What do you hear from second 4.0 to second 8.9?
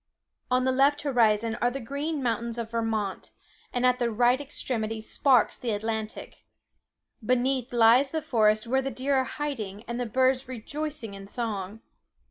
right extremity sparkles the Atlantic. Beneath lies the forest where the